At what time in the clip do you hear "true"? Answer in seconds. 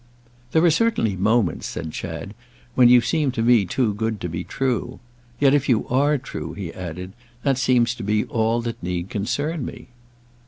4.43-4.99, 6.17-6.53